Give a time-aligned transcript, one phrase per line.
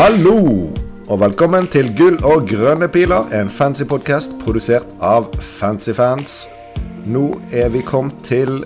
[0.00, 0.70] Hallo,
[1.12, 6.46] og velkommen til Gull og grønne piler, en fancy podkast produsert av Fancyfans.
[7.04, 8.62] Nå er vi kommet til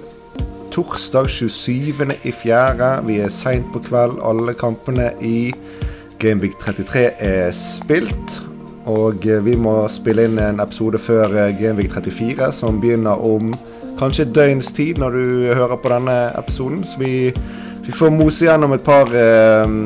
[0.71, 2.07] torsdag 27.
[2.23, 2.93] i fjerde.
[3.09, 4.21] Vi er seint på kveld.
[4.23, 5.51] Alle kampene i
[6.23, 8.39] Gameweek 33 er spilt.
[8.87, 13.51] Og vi må spille inn en episode før Gameweek 34, som begynner om
[13.99, 16.87] kanskje et døgns tid når du hører på denne episoden.
[16.87, 17.35] Så vi,
[17.83, 19.79] vi får mose gjennom et par eh,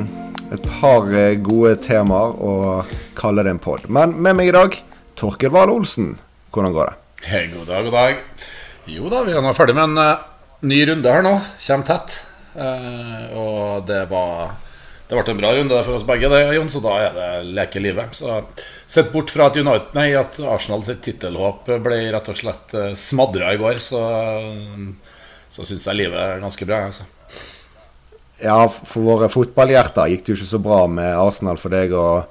[0.54, 3.84] et par eh, gode temaer og kalle det en pod.
[3.92, 4.78] Men med meg i dag,
[5.18, 6.14] Torkel Wahl Olsen.
[6.54, 7.26] Hvordan går det?
[7.28, 8.46] Hei, god dag, god dag.
[8.88, 10.24] Jo da, vi er nå ferdig med en uh,
[10.64, 11.34] ny runde her nå.
[11.60, 12.22] Kjem tett.
[12.56, 14.56] Uh, og det var
[15.08, 17.80] Det ble en bra runde for oss begge, det, Jon, så da er det leke
[17.80, 18.16] livet.
[18.16, 18.40] Så
[18.84, 22.90] sett bort fra at, United, nei, at Arsenal sitt tittelhåp ble rett og slett uh,
[22.96, 24.02] smadra i går, så,
[25.48, 26.82] så syns jeg livet er ganske bra.
[26.88, 27.08] altså
[28.42, 32.28] ja, for våre fotballhjerter gikk det jo ikke så bra med Arsenal for deg og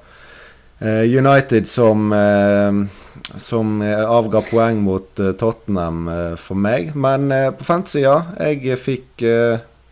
[0.82, 6.06] uh, United som, uh, som avga poeng mot Tottenham
[6.40, 6.94] for meg.
[6.96, 7.28] Men
[7.58, 9.26] på fansida jeg fikk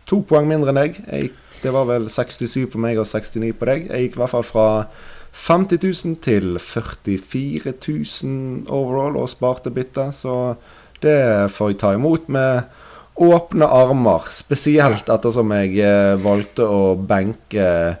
[0.07, 0.97] to poeng mindre enn deg.
[1.05, 3.87] Jeg, det var vel 67 på meg og 69 på deg.
[3.91, 4.67] Jeg gikk i hvert fall fra
[5.37, 7.73] 50 000 til 44
[8.23, 10.55] 000 overall og sparte bytte, så
[11.03, 12.63] det får jeg ta imot med
[13.17, 14.27] åpne armer.
[14.33, 17.97] Spesielt ettersom jeg eh, valgte å benke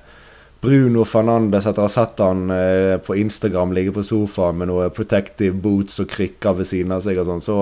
[0.61, 4.89] Bruno Fernandes etter å ha sett han eh, på Instagram ligge på sofaen med noe
[4.93, 7.43] protective boots og krykker ved siden av seg og sånn.
[7.45, 7.57] Så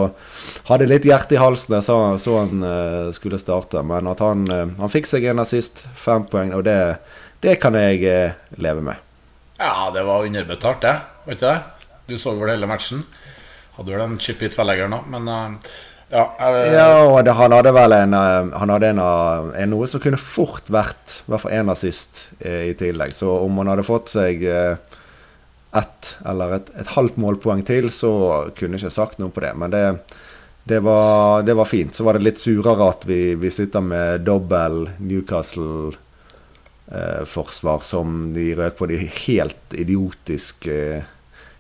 [0.69, 3.83] hadde jeg litt hjerte i halsen da jeg så, så han eh, skulle starte.
[3.87, 6.77] Men at han, eh, han fikk seg en assist, fem poeng, og det,
[7.43, 9.03] det kan jeg eh, leve med.
[9.59, 10.95] Ja, det var underbetalt, det.
[11.27, 11.57] Vet du det?
[12.07, 13.03] Du så vel hele matchen.
[13.75, 15.59] Hadde vel en chip i tverrleggeren òg, men
[16.09, 16.65] ja, det...
[16.73, 20.19] ja, og det, han hadde vel en, eh, han hadde en, en, noe som kunne
[20.21, 23.15] fort vært i hvert fall én assist eh, i tillegg.
[23.15, 24.77] Så om han hadde fått seg eh,
[25.75, 28.11] ett eller et, et, halvt målpoeng til, så
[28.55, 29.51] kunne jeg ikke sagt noe på det.
[29.59, 29.83] Men det,
[30.63, 31.95] det, var, det var, fint.
[31.95, 35.95] Så var det litt surere at vi, vi sitter med dobbel Newcastle
[36.91, 41.11] eh, forsvar som de røk på de helt idiotiske eh,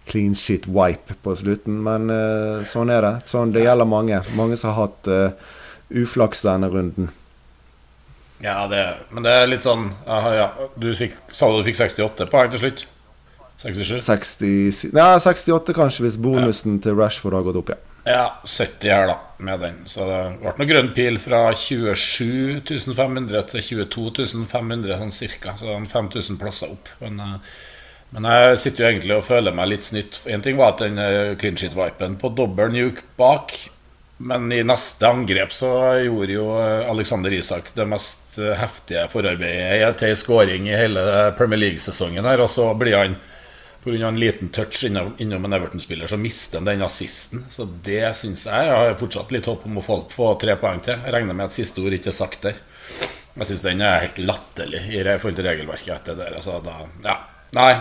[0.07, 1.81] clean shit wipe på slutten.
[1.85, 3.13] Men uh, sånn er det.
[3.29, 4.21] Sånn, det gjelder mange.
[4.39, 5.53] Mange som har hatt uh,
[6.03, 7.11] uflaks denne runden.
[8.43, 8.81] Ja, det,
[9.15, 10.47] men det er litt sånn aha, ja.
[10.75, 12.85] Du fikk, sa du fikk 68 poeng til slutt?
[13.61, 14.01] 67?
[14.03, 16.81] 60, ja, 68 kanskje, hvis bonusen ja.
[16.83, 17.77] til Rashford har gått opp, ja.
[18.05, 19.77] Ja, 70 her, da, med den.
[19.89, 22.59] Så det ble noe grønn pil fra 27
[22.93, 25.55] 500 til 22 500, sånn cirka.
[25.57, 26.91] Så 5000 plasser opp.
[26.99, 27.55] Men uh,
[28.15, 30.21] men jeg sitter jo egentlig og føler meg litt snytt.
[30.31, 33.53] Én ting var at den eh, clean shit-vipen på dobbel nuke bak.
[34.17, 35.69] Men i neste angrep så
[36.05, 41.03] gjorde jo eh, Alexander Isak det mest eh, heftige forarbeidet til scoring i hele
[41.35, 42.23] Premier League-sesongen.
[42.23, 43.17] her Og så blir han
[43.83, 44.07] pga.
[44.07, 47.43] en liten touch innom, innom en Everton-spiller, så mister han den assisten.
[47.49, 50.95] Så det syns jeg Jeg har fortsatt litt håp om å få tre poeng til.
[51.03, 52.63] Jeg regner med at siste ord ikke er sagt der.
[53.35, 56.31] Jeg syns den er helt latterlig i forhold til regelverket etter det.
[56.31, 56.39] der.
[56.39, 57.19] Altså, da, ja.
[57.55, 57.73] Nei,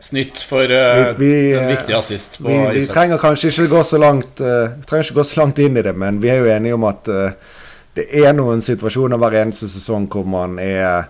[0.00, 3.82] Snytt for uh, vi, vi, en viktig assist på vi, vi trenger kanskje ikke gå
[3.84, 6.40] så langt uh, Vi trenger ikke gå så langt inn i det, men vi er
[6.40, 7.56] jo enige om at uh,
[7.98, 11.08] det er noen situasjoner hver eneste sesong hvor man er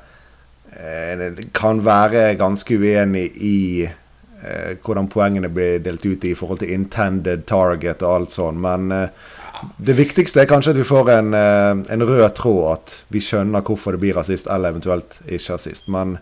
[1.53, 3.57] kan være ganske uenig i
[4.81, 8.87] hvordan poengene blir delt ut i forhold til intended target og alt sånn, men
[9.77, 13.99] det viktigste er kanskje at vi får en, en rød tråd, at vi skjønner hvorfor
[13.99, 15.91] det blir rasist, eller eventuelt ikke rasist.
[15.93, 16.17] Men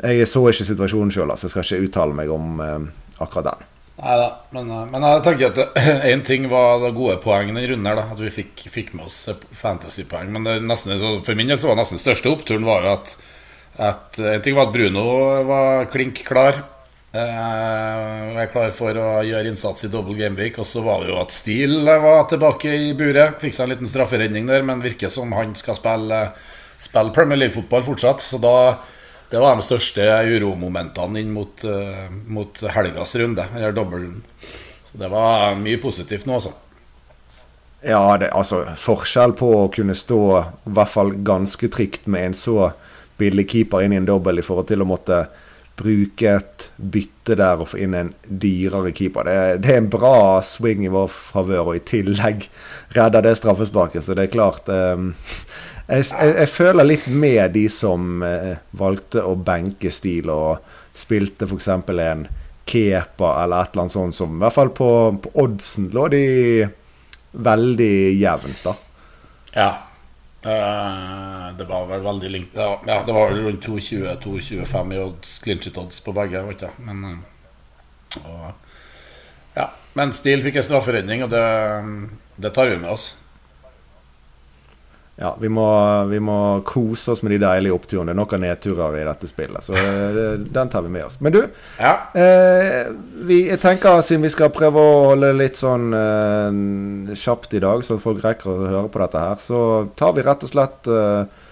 [0.00, 2.88] jeg så ikke situasjonen sjøl, så jeg skal ikke uttale meg om eh,
[3.22, 3.68] akkurat den.
[4.02, 7.74] Nei da, men, eh, men, jeg tenker at én ting var det gode poengene den
[7.74, 10.32] runden her, da, at vi fikk, fikk med oss fantasypoeng.
[10.34, 13.16] Men nesten, for min del så var nesten største oppturen var jo at,
[13.92, 15.06] at En ting var at Bruno
[15.48, 16.60] var klink klar.
[17.12, 20.58] Eh, var klar for å gjøre innsats i double gameweek.
[20.62, 23.36] Og så var det jo at Steele var tilbake i buret.
[23.42, 26.22] Fikk seg en liten strafferedning der, men virker som han skal spille,
[26.80, 28.24] spille Premier League-fotball fortsatt.
[28.24, 28.56] Så da
[29.32, 34.20] det var de største uromomentene inn mot, uh, mot helgas runde, eller dobbeltrunden.
[34.84, 36.52] Så det var mye positivt nå, altså.
[37.82, 42.36] Ja, det, altså forskjell på å kunne stå i hvert fall ganske trygt med en
[42.38, 42.70] så
[43.18, 45.24] billig keeper inn i en dobbel i forhold til å måtte
[45.80, 49.26] bruke et bytte der og få inn en dyrere keeper.
[49.26, 52.46] Det, det er en bra swing i vår favør, og i tillegg
[52.94, 54.04] redder det straffesparket.
[54.04, 55.14] Så det er klart um,
[55.86, 60.62] jeg, jeg, føler litt med de som eh, valgte å benke stil og
[60.94, 61.68] spilte f.eks.
[61.68, 62.26] en
[62.68, 64.88] Kepa eller et eller annet sånt som I hvert fall på,
[65.24, 66.26] på oddsen lå de
[67.32, 68.74] veldig jevnt, da.
[69.56, 69.70] Ja.
[70.42, 72.56] Uh, det var vel veldig likt.
[72.58, 76.42] Ja, ja, det var rundt 2,20-2,25 i odds, clinchet odds på begge.
[76.48, 76.82] Vet jeg.
[76.82, 78.74] Men, eh, og,
[79.54, 79.68] ja.
[79.98, 81.44] Men Stil fikk en strafferedning, og det,
[82.42, 83.12] det tar vi med oss.
[85.16, 85.66] Ja, vi må,
[86.08, 88.10] vi må, kose oss med de deilige oppturene.
[88.10, 89.60] Det er noen nedturer i dette spillet.
[89.66, 91.18] Så eh, den tar vi med oss.
[91.20, 91.40] Men du,
[91.76, 91.92] ja.
[92.16, 92.88] eh,
[93.28, 97.60] vi, jeg tenker siden vi skal prøve å holde det litt sånn eh, kjapt i
[97.62, 99.62] dag, så folk rekker å høre på dette her, så
[100.00, 101.42] tar vi rett og slett eh,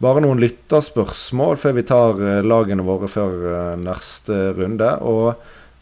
[0.00, 4.94] bare noen lytterspørsmål før vi tar eh, lagene våre før eh, neste runde.
[5.04, 5.34] Og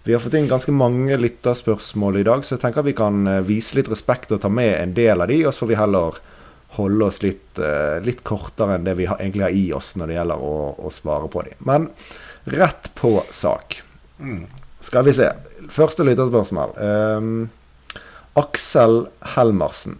[0.09, 3.79] vi har fått inn ganske mange lytterspørsmål i dag, så jeg tenker vi kan vise
[3.79, 6.19] litt respekt og ta med en del av de, og så får vi heller
[6.69, 10.11] holde oss litt, uh, litt, kortere enn det vi har, egentlig har i oss når
[10.11, 11.63] det gjelder å, å svare på dem.
[11.67, 11.89] Men
[12.45, 13.81] rett på sak.
[14.19, 14.45] Mm.
[14.85, 15.31] Skal vi se.
[15.73, 16.77] Første lytterspørsmål.
[16.77, 17.49] Um,
[18.39, 19.99] Aksel Helmersen.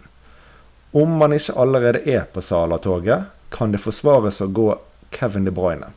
[0.95, 4.71] Om man ikke allerede er på Sala-toget, kan det forsvares å gå
[5.13, 5.91] Kevin De Bruyne.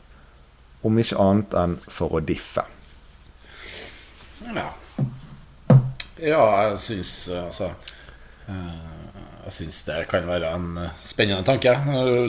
[0.83, 2.65] Om ikke annet enn for å diffe.
[4.43, 4.67] Ja.
[6.23, 7.71] Ja, jeg syns altså
[8.47, 8.92] uh
[9.43, 11.73] jeg syns det kan være en eh, spennende tanke.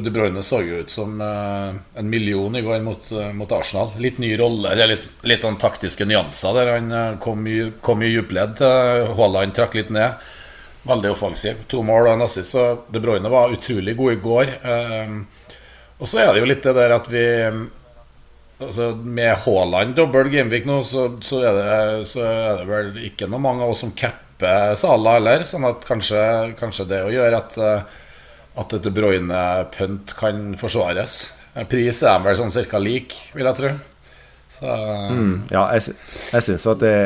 [0.02, 3.92] De Bruyne så jo ut som eh, en million i går mot, eh, mot Arsenal.
[4.02, 8.64] Litt ny rolle, litt, litt sånn taktiske nyanser der han kom i, i djupledd.
[9.14, 10.18] Haaland trakk litt ned.
[10.84, 11.62] Veldig offensiv.
[11.70, 12.56] To mål og en assist.
[12.56, 14.52] Så De Bruyne var utrolig god i går.
[16.02, 17.24] Og så er det jo litt det der at vi
[18.64, 23.26] altså Med Haaland dobbel gameweek nå, så, så, er det, så, er det, vel ikke
[23.30, 25.44] noe mange av oss som cap Sala heller.
[25.48, 26.20] Sånn at kanskje,
[26.58, 27.82] kanskje det å gjøre at, eh,
[28.60, 31.32] at et Bruyne-pynt kan forsvares.
[31.70, 33.74] Pris er vel sånn cirka lik, vil jeg tro.
[34.50, 35.94] Så, mm, ja, jeg,
[36.34, 36.96] jeg syns at det,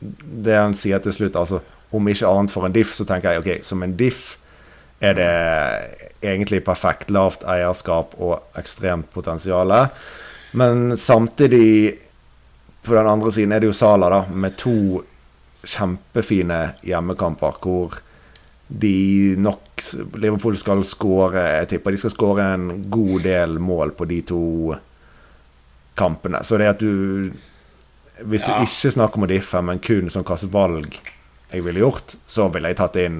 [0.00, 1.62] det han sier til slutt, altså
[1.94, 4.36] om ikke annet for en diff, så tenker jeg ok, som en diff
[5.04, 5.32] er det
[6.24, 7.10] egentlig perfekt.
[7.12, 9.72] Lavt eierskap og ekstremt potensial.
[10.56, 11.98] Men samtidig,
[12.82, 15.04] på den andre siden, er det jo Sala da, med to
[15.66, 17.98] kjempefine hjemmekamper hvor
[18.66, 19.62] de nok
[20.18, 24.46] Liverpool skal skåre Jeg tipper de skal skåre en god del mål på de to
[25.96, 26.42] kampene.
[26.44, 27.30] Så det at du
[28.24, 28.56] Hvis ja.
[28.56, 30.98] du ikke snakker om å diffe, men kun som hvilket valg
[31.52, 33.18] jeg ville gjort, så ville jeg tatt inn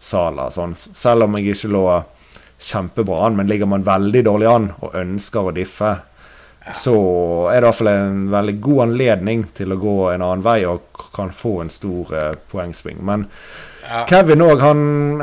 [0.00, 0.48] Sala.
[0.50, 0.72] Sånn.
[0.74, 1.84] Selv om jeg ikke lå
[2.60, 5.92] kjempebra an, men ligger man veldig dårlig an og ønsker å diffe,
[6.76, 6.96] så
[7.50, 11.32] er det iallfall en veldig god anledning til å gå en annen vei og kan
[11.34, 13.00] få en stor uh, poengsving.
[13.06, 13.26] Men
[13.90, 14.04] ja.
[14.06, 14.80] Kevin òg, han,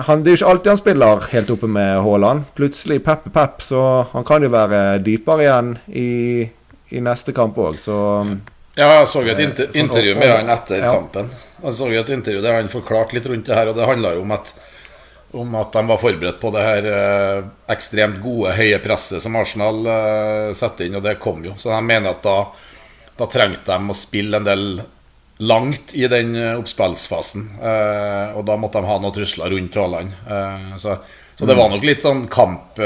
[0.08, 2.48] han, Det er jo ikke alltid han spiller helt oppe med Haaland.
[2.58, 3.82] Plutselig pep, pep, så
[4.12, 6.10] han kan jo være dypere igjen i,
[6.98, 8.00] i neste kamp òg, så
[8.78, 10.92] Ja, jeg så jo et inter sånn, intervju med han etter ja.
[10.98, 11.30] kampen.
[11.64, 14.18] Jeg så jo et intervju der han forklarte litt rundt det her, og det handla
[14.18, 14.52] jo om at
[15.32, 19.84] om at de var forberedt på det her eh, ekstremt gode, høye presset som Arsenal
[19.92, 21.56] eh, setter inn, og det kom jo.
[21.60, 22.38] Så de mener at da,
[23.20, 24.66] da trengte de å spille en del
[25.44, 27.48] langt i den eh, oppspillsfasen.
[27.60, 30.16] Eh, og da måtte de ha noen trusler rundt Haaland.
[30.80, 30.96] Så,
[31.36, 32.80] så, det var nok litt sånn kamp,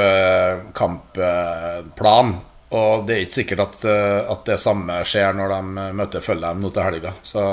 [0.75, 2.36] kampplan.
[2.74, 3.81] og det er ikke sikkert at,
[4.33, 7.13] at, det samme skjer når de møter Følheim nå til helga.
[7.24, 7.45] Så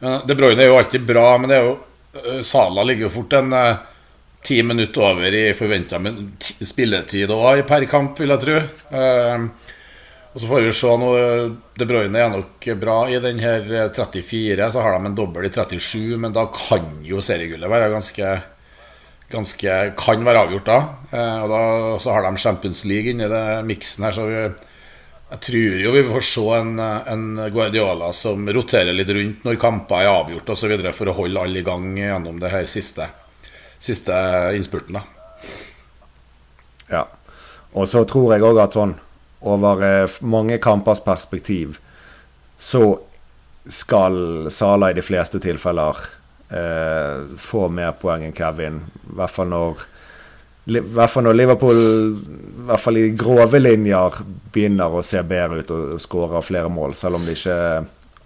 [0.00, 1.76] De Bruyne er jo alltid bra, men det er jo
[2.44, 3.52] Sala ligger jo fort en
[4.46, 5.98] ti minutter over i forventa
[6.38, 8.60] spilletid òg per kamp, vil jeg tro.
[8.92, 9.48] Uh,
[10.36, 11.06] og Så får vi se nå
[11.80, 13.64] De Bruyne er nok bra i den her
[13.96, 14.68] 34.
[14.70, 18.36] Så har de en dobbel i 37, men da kan jo seriegullet være ganske
[19.26, 20.76] Ganske kan være avgjort da.
[21.10, 21.62] Uh, og da
[21.98, 24.44] så har de Champions League inni det miksen her, så vi,
[25.32, 30.04] jeg tror jo vi får se en, en, Guardiola som roterer litt rundt når kamper
[30.04, 30.76] er avgjort osv.
[30.94, 33.08] for å holde alle i gang gjennom det her siste
[33.86, 34.16] siste
[34.56, 35.02] innspurten, da.
[36.90, 37.06] Ja.
[37.76, 38.96] Og så tror jeg òg at sånn
[39.46, 41.78] over eh, mange kampers perspektiv
[42.58, 42.96] så
[43.66, 45.98] skal Sala i de fleste tilfeller
[46.48, 48.80] eh, få mer poeng enn Kevin.
[49.10, 49.84] I hvert fall når
[50.66, 54.16] i hvert fall når Liverpool i hvert fall i grove linjer
[54.54, 57.58] begynner å se bedre ut og skårer flere mål, selv om det ikke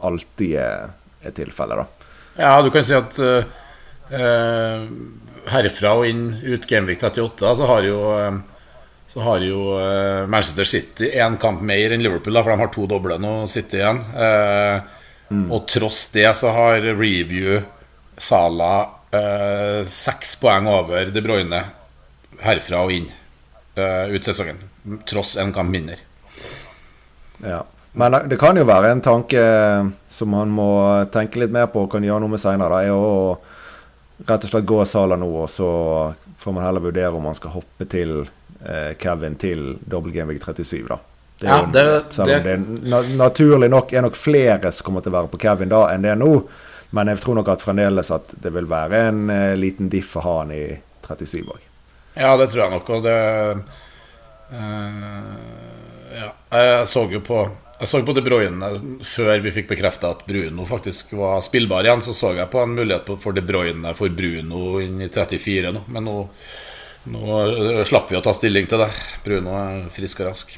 [0.09, 2.07] alltid er, er tilfellet, da.
[2.41, 3.45] Ja, du kan si at uh,
[5.49, 8.39] herfra og inn ut Gameweek 38, så har jo, eh,
[9.11, 12.73] så har jo eh, Manchester City én kamp mer enn Liverpool, da, for de har
[12.75, 14.03] to doble nå, City igjen.
[14.15, 14.81] Eh,
[15.31, 15.47] mm.
[15.51, 17.61] Og tross det så har Review
[18.21, 18.75] Sala
[19.11, 21.65] eh, seks poeng over De Bruyne
[22.45, 23.09] herfra og inn
[23.77, 24.61] eh, ut sesongen.
[25.09, 25.99] Tross en kamp mindre.
[27.45, 27.65] Ja.
[27.93, 29.41] Men det kan jo være en tanke
[30.09, 30.71] som han må
[31.11, 32.85] tenke litt mer på og kan gjøre noe med seinere.
[32.87, 33.39] er å
[34.27, 35.71] rett og slett gå Sala nå, og så
[36.41, 38.23] får man heller vurdere om man skal hoppe til
[38.65, 40.99] eh, Kevin til Week 37, da.
[41.41, 45.15] Det ja, det, selv om det, det naturlig nok er nok flere som kommer til
[45.15, 46.35] å være på Kevin da enn det er nå.
[46.91, 50.25] Men jeg tror nok at fremdeles at det vil være en eh, liten diff å
[50.25, 50.65] ha han i
[51.07, 51.63] 37 òg.
[52.19, 52.91] Ja, det tror jeg nok.
[52.91, 53.17] Og det
[54.53, 55.31] uh,
[56.19, 57.45] Ja, jeg så jo på
[57.81, 58.69] jeg så på De Bruyne
[59.09, 62.03] før vi fikk bekrefta at Bruno faktisk var spillbar igjen.
[62.05, 65.87] Så så jeg på en mulighet for De Bruyne for Bruno inn i 34 nå.
[65.89, 66.17] Men nå,
[67.15, 67.39] nå
[67.89, 68.91] slapp vi å ta stilling til det.
[69.25, 70.53] Bruno er frisk og rask.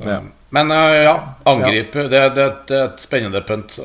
[0.00, 0.22] Ja.
[0.56, 1.14] Men uh, ja,
[1.50, 2.06] angripe.
[2.08, 3.76] Det, det, det, er et spennende punt.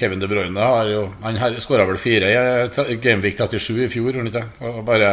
[0.00, 4.22] Kevin De Bruyne har jo Han skåra vel fire i Gameweek 37 i fjor, gjorde
[4.22, 4.46] han ikke?
[4.70, 5.10] Og bare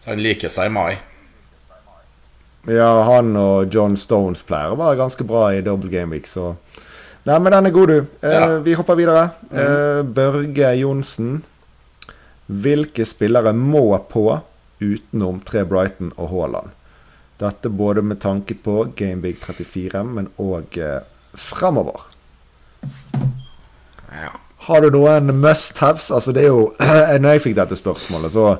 [0.00, 0.96] Så han liker seg i mai.
[2.68, 6.54] Ja, han og John Stones pleier å være ganske bra i double game week, så
[7.28, 8.06] Nei, men den er god, du.
[8.24, 8.44] Eh, ja.
[8.64, 9.26] Vi hopper videre.
[9.50, 9.58] Mm.
[9.60, 11.42] Eh, Børge Johnsen.
[12.48, 14.24] Hvilke spillere må på
[14.80, 16.72] utenom tre Brighton og Haaland?
[17.40, 21.02] Dette både med tanke på Gameweek 34, men òg eh,
[21.36, 22.08] framover.
[24.10, 24.32] Ja.
[24.66, 26.10] Har du noen must-haves?
[26.12, 26.70] Altså, det er jo
[27.22, 28.56] Når jeg fikk dette spørsmålet, så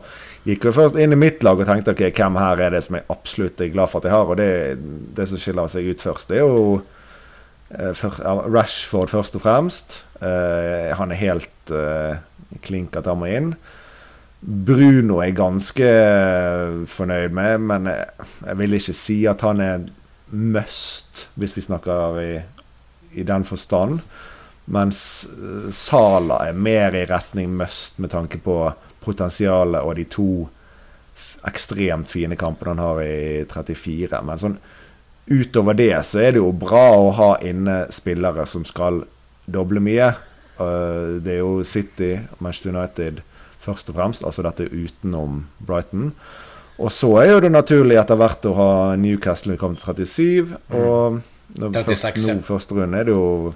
[0.47, 2.97] gikk jo først inn i mitt lag og tenkte ok, hvem her er det som
[2.97, 4.31] jeg absolutt er glad for at jeg har.
[4.31, 4.53] Og det,
[5.17, 6.79] det som skiller seg ut først, det er jo
[7.77, 8.17] eh, for,
[8.49, 10.01] Rashford først og fremst.
[10.21, 12.23] Eh, han er helt eh,
[12.65, 13.53] klink at han må inn.
[14.41, 15.89] Bruno er jeg ganske
[16.89, 19.89] fornøyd med, men jeg, jeg vil ikke si at han er
[20.31, 22.33] must, hvis vi snakker i,
[23.21, 24.01] i den forstand.
[24.71, 28.63] Mens eh, Sala er mer i retning must med tanke på
[29.05, 30.31] potensialet og de to
[31.49, 34.21] ekstremt fine kampene han har i 34.
[34.27, 34.59] Men sånn
[35.31, 39.05] utover det så er det jo bra å ha inne spillere som skal
[39.51, 40.13] doble mye.
[40.61, 43.23] Uh, det er jo City, Manchester United
[43.65, 44.25] først og fremst.
[44.27, 46.13] Altså dette utenom Brighton.
[46.81, 50.55] Og så er jo det naturlig etter hvert å ha Newcastle kommet til 37.
[50.71, 50.79] Mm.
[50.81, 53.53] Og 36, først, nå første runde er det jo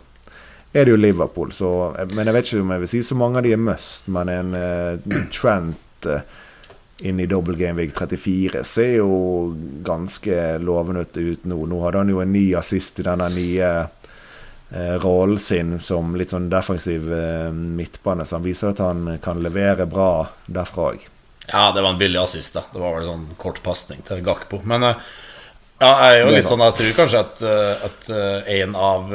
[0.74, 1.52] er det jo Liverpool.
[1.54, 1.70] Så,
[2.14, 4.08] men jeg vet ikke om jeg vil si så mange av de er must.
[4.14, 6.24] Men en uh, Trent uh,
[7.06, 9.52] inn i double game week 34 ser jo
[9.86, 11.60] ganske lovende ut nå.
[11.70, 16.34] Nå hadde han jo en ny assist i denne nye uh, rollen sin som litt
[16.34, 21.06] sånn defensiv uh, midtbane, så han viser at han kan levere bra derfra òg.
[21.52, 22.56] Ja, det var en billig assist.
[22.56, 24.62] da Det var vel sånn kort pasning til Gakpo.
[24.64, 24.94] Men ja,
[25.78, 27.42] jeg er jo litt sånn Jeg tror kanskje at,
[27.84, 28.06] at
[28.54, 29.10] en av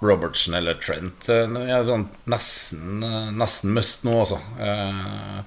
[0.00, 3.02] Robertson eller Trent er sånn nesten,
[3.36, 4.38] nesten must nå, altså.
[4.60, 5.42] Eh,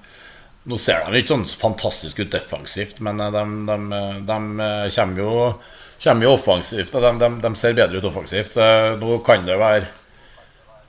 [0.70, 3.78] nå ser de ikke sånn fantastisk ut defensivt, men de, de,
[4.24, 4.38] de
[4.94, 5.34] kommer, jo,
[5.98, 6.94] kommer, jo, offensivt.
[6.94, 8.56] Og de, de, ser bedre ut offensivt.
[8.56, 9.90] Eh, nå kan det være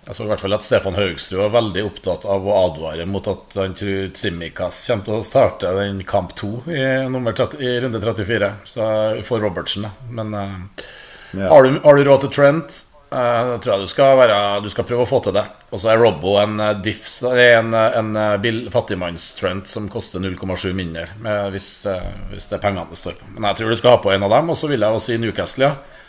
[0.05, 3.25] Jeg så i hvert fall at Stefan Haugstrud er veldig opptatt av å advare mot
[3.25, 8.51] at han tror Tsimikas kommer til å starte den kamp to i, i runde 34
[8.69, 8.89] så,
[9.25, 9.89] for Robertsen.
[9.89, 10.11] Da.
[10.21, 11.49] Men ja.
[11.49, 12.83] har, du, har du råd til Trent?
[13.05, 15.43] Uh, tror jeg du skal, være, du skal prøve å få til det.
[15.69, 20.71] Og så er Robbo en uh, diff, en, uh, en uh, fattigmannstrend som koster 0,7
[20.75, 21.05] mindre,
[21.53, 21.69] hvis,
[22.31, 23.29] hvis, det er pengene det står på.
[23.35, 24.49] Men jeg tror du skal ha på en av dem.
[24.49, 26.01] Og så vil jeg også si Newcastle, ja.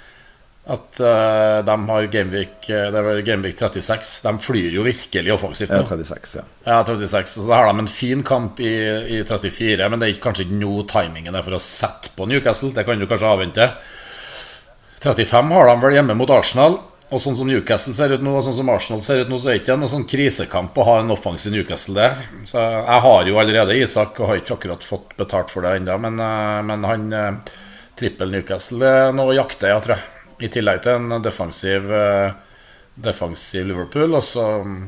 [0.66, 4.08] At de har Gameweek, det var Gameweek 36.
[4.24, 5.84] De flyr jo virkelig offensivt nå.
[5.84, 6.42] Ja, 36, ja.
[6.66, 8.72] ja 36, så da har de en fin kamp i,
[9.14, 12.72] i 34, men det er kanskje ikke noe timingen for å sette på Newcastle.
[12.74, 13.68] Det kan du kanskje avvente.
[15.02, 16.78] 35 har de vel hjemme mot Arsenal.
[17.06, 19.52] Og sånn som Newcastle ser ut nå, og sånn som Arsenal ser ut nå, så
[19.52, 22.18] er det ikke noen sånn krisekamp å ha en offensiv Newcastle der.
[22.50, 25.94] Så jeg har jo allerede Isak og har ikke akkurat fått betalt for det ennå,
[26.02, 27.54] men, eh, men, han eh,
[27.98, 30.12] trippel Newcastle det er noe å jakte, jeg tror jeg.
[30.36, 32.58] I tillegg til en defensiv, eh,
[33.06, 34.18] defensiv Liverpool.
[34.18, 34.82] Og så mm,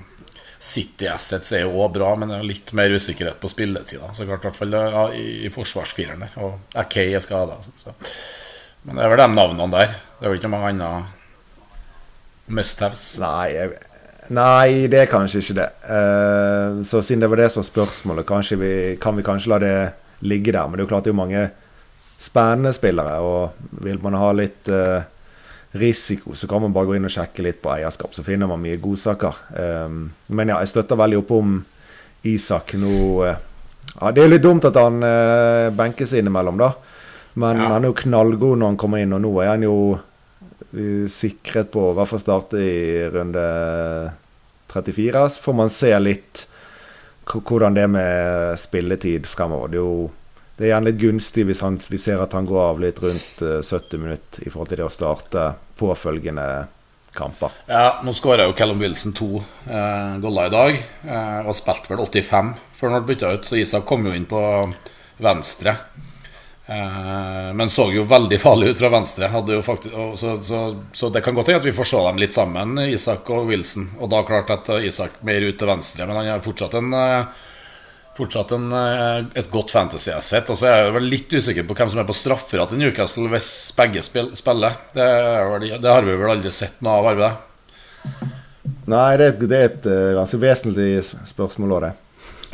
[0.58, 4.10] City Assets er jo òg bra, men det er litt mer usikkerhet på spilletida.
[4.10, 6.36] Så klart, i hvert fall ja, i, i forsvarsfireren der.
[6.42, 7.62] Og Akay er skada.
[7.78, 7.94] Så.
[8.86, 9.94] Men det er vel de navnene der.
[10.18, 10.90] Det er jo ikke mange andre
[12.48, 13.04] must-haves.
[13.22, 13.68] Nei,
[14.34, 15.68] nei, det er kanskje ikke det.
[15.84, 19.76] Uh, så siden det var det som var spørsmålet, vi, kan vi kanskje la det
[20.26, 20.66] ligge der.
[20.66, 21.44] Men det er jo klart det er mange
[22.18, 25.02] spennende spillere, og vil man ha litt uh,
[25.78, 28.14] risiko, så kan man bare gå inn og sjekke litt på eierskap.
[28.16, 29.44] Så finner man mye godsaker.
[29.54, 31.60] Um, men ja, jeg støtter veldig opp om
[32.26, 32.96] Isak nå.
[33.22, 33.36] Uh,
[33.98, 35.00] ja, det er litt dumt at han
[35.74, 36.68] benkes innimellom, da.
[37.38, 37.70] Men ja.
[37.74, 39.78] han er jo knallgod når han kommer inn, og nå er han jo
[41.08, 43.44] sikret på å hvert fall starte i runde
[44.72, 45.24] 34.
[45.32, 46.44] Så får man se litt
[47.28, 49.72] hvordan det er med spilletid fremover.
[49.72, 50.08] Det er jo
[50.58, 53.38] det er gjerne litt gunstig hvis han, vi ser at han går av litt rundt
[53.38, 55.44] 70 eh, minutter i forhold til det å starte
[55.78, 56.46] påfølgende
[57.14, 57.54] kamper.
[57.70, 62.02] Ja, nå skåra jo Callum Wilson to eh, goller i dag, eh, og spilte vel
[62.02, 63.46] 85 før han ble bytta ut.
[63.46, 64.42] Så Isak kom jo inn på
[65.22, 65.76] venstre.
[66.68, 69.28] Eh, men så jo veldig farlig ut fra venstre.
[69.62, 72.76] Faktisk, så, så, så, det kan godt hende at vi får se dem litt sammen,
[72.84, 73.88] Isak og Wilson.
[73.98, 76.98] Og da klart at Isak mer ut til venstre, men han har fortsatt en
[78.18, 80.48] Fortsatt en, et godt fantasy-asset.
[80.50, 83.28] Og så er jeg vel litt usikker på hvem som er på straffer til Newcastle
[83.30, 84.74] hvis begge spiller.
[84.90, 85.06] Det,
[85.76, 88.32] det, har vi vel aldri sett noe av, har vi det?
[88.90, 90.88] Nei, det er et, det er et ganske vesentlig
[91.30, 91.92] spørsmål òg, det.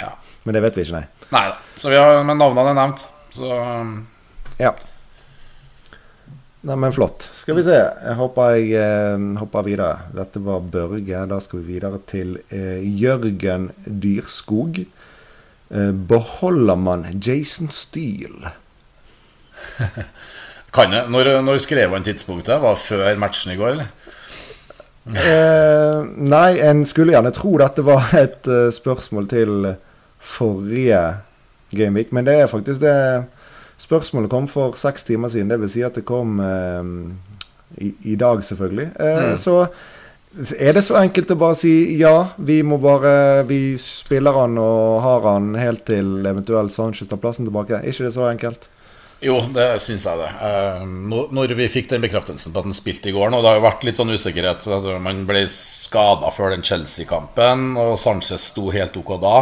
[0.02, 0.12] Ja.
[0.44, 1.28] Men det vet vi ikke, nei.
[1.32, 2.04] Nei da.
[2.28, 3.08] Men navnene er nevnt.
[3.34, 4.06] Så um,
[4.58, 4.74] Ja.
[6.64, 7.26] Neimen, flott.
[7.36, 7.76] Skal vi se.
[7.76, 10.06] Jeg håper jeg eh, hopper videre.
[10.16, 11.24] Dette var Børge.
[11.28, 14.78] Da skal vi videre til eh, Jørgen Dyrskog.
[14.80, 18.54] Eh, beholder man Jason Steele?
[20.76, 21.10] kan jeg?
[21.12, 22.62] Når, når skrev han tidspunktet?
[22.62, 23.92] Var før matchen i går, eller?
[25.28, 29.72] eh, nei, en skulle gjerne tro dette var et uh, spørsmål til
[30.24, 31.02] forrige
[31.78, 32.12] Gameweek.
[32.12, 32.96] Men det er faktisk det
[33.84, 35.50] Spørsmålet kom for seks timer siden.
[35.50, 36.86] Det vil si at det kom eh,
[37.82, 38.86] i, i, dag, selvfølgelig.
[39.00, 39.38] Eh, mm.
[39.42, 39.56] Så
[40.58, 45.02] er det så enkelt å bare si ja, vi må bare Vi spiller han og
[45.04, 47.82] har han helt til eventuelt Sanchez tar plassen tilbake.
[47.82, 48.70] Er ikke det så enkelt?
[49.24, 50.30] Jo, det syns jeg det.
[50.44, 50.82] Eh,
[51.32, 53.68] når vi fikk den bekreftelsen på at han spilte i går nå, Det har jo
[53.68, 54.66] vært litt sånn usikkerhet.
[55.00, 59.38] Man ble skada før den Chelsea-kampen, og Sanchez sto helt OK da.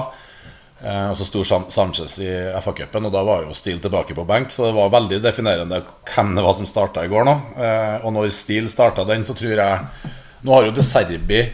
[0.82, 4.50] Eh, og så sto Sanchez i FA-cupen, og da var jo Steele tilbake på benk.
[4.50, 7.34] Så det var veldig definerende hvem det var som starta i går nå.
[7.54, 10.10] Eh, og når Steele starta den, så tror jeg
[10.42, 11.44] Nå har jo De Serbi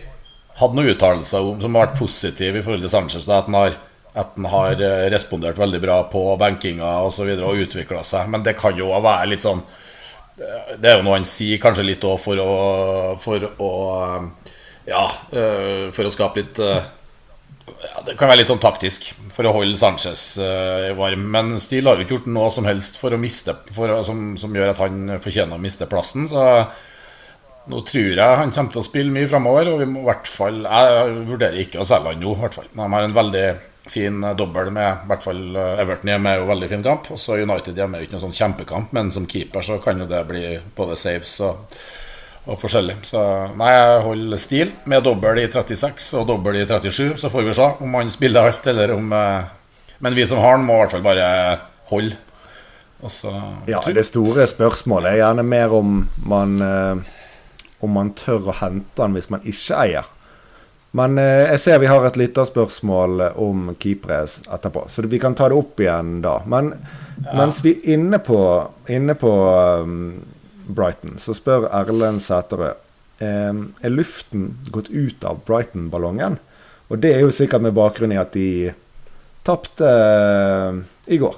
[0.56, 3.26] hatt noen uttalelser som har vært positive i forhold til Sanchez.
[3.28, 3.76] Da, at han har,
[4.16, 7.04] at han har eh, respondert veldig bra på benkinga osv.
[7.04, 8.32] Og, så videre, og utvikla seg.
[8.32, 9.60] Men det kan jo være litt sånn
[10.38, 12.52] Det er jo noe han sier kanskje litt òg for å
[13.20, 13.70] For å
[14.88, 15.04] Ja,
[15.92, 16.60] for å skape litt
[17.82, 21.24] ja, Det kan være litt sånn taktisk for å holde Sanchez uh, varm.
[21.34, 24.54] Men Steele har jo ikke gjort noe som helst for å miste for, som, som,
[24.54, 26.28] gjør at han fortjener å miste plassen.
[26.30, 26.44] Så
[27.68, 29.72] nå tror jeg han kommer til å spille mye framover.
[29.72, 32.60] Og vi må i hvert fall Jeg vurderer ikke å selge han nå, i hvert
[32.60, 32.70] fall.
[32.72, 33.48] De har en veldig
[33.88, 37.08] fin dobbel med i hvert fall eh, Everton hjemme er jo veldig fin kamp.
[37.14, 40.02] Og så United hjemme er jo ikke noen sånn kjempekamp, men som keeper så kan
[40.02, 40.44] jo det bli
[40.76, 41.78] både saves og
[42.48, 42.96] og forskjellig.
[43.04, 43.20] Så
[43.60, 47.18] nei, jeg holder stil med dobbel i 36 og dobbel i 37.
[47.20, 49.54] Så får vi se om han spiller alt, eller om eh,
[49.98, 51.28] Men vi som har han, må i hvert fall bare
[51.90, 52.16] holde.
[53.06, 53.30] Så,
[53.66, 57.02] ja, det store spørsmålet er gjerne mer om man eh,
[57.78, 60.08] Om man tør å hente han hvis man ikke eier.
[60.98, 65.50] Men eh, jeg ser vi har et lytterspørsmål om keepere etterpå, så vi kan ta
[65.50, 66.40] det opp igjen da.
[66.48, 67.36] Men ja.
[67.36, 68.40] mens vi er inne på,
[68.88, 69.30] inne på
[69.84, 70.00] um,
[70.68, 72.84] Brighton, så spør Erlend Sæterød
[73.18, 76.36] er luften gått ut av Brighton-ballongen.
[76.88, 78.70] Og det er jo sikkert med bakgrunn i at de
[79.48, 80.78] tapte eh,
[81.12, 81.36] i går.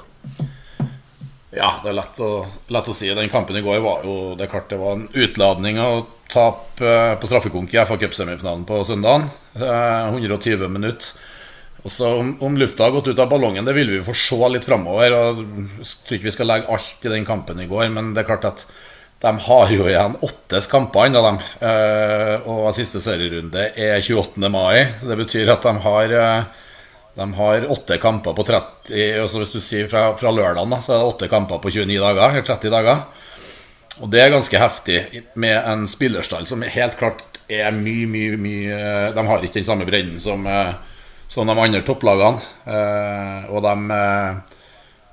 [1.50, 2.30] Ja, det er lett å,
[2.70, 3.10] lett å, si.
[3.10, 6.86] Den kampen i går var jo Det er klart det var en utladning å tape
[6.86, 9.26] eh, på straffekonk i FA Cup-semifinalen på søndagen.
[9.58, 11.26] 120 eh, minutter.
[11.80, 14.66] Også om, om, lufta har gått ut av ballongen, det vil vi få se litt
[14.68, 15.14] framover.
[15.16, 18.28] Jeg tror ikke vi skal legge alt i den kampen i går, men det er
[18.28, 18.66] klart at
[19.20, 21.38] de har jo igjen åtte kamper ennå, dem.
[21.60, 24.48] Eh, og siste serierunde er 28.
[24.48, 24.86] mai.
[25.02, 26.44] Det betyr at de har, eh,
[27.18, 31.02] de har åtte kamper på 30 altså Hvis du sier fra, fra lørdagen, så er
[31.02, 32.30] det åtte kamper på 29 dager.
[32.30, 33.02] eller 30 dager.
[34.00, 39.12] Og det er ganske heftig med en spillerstall som helt klart er mye, mye, mye
[39.12, 40.72] De har ikke den samme bredden som, eh,
[41.28, 42.40] som de andre topplagene.
[43.50, 43.76] Og de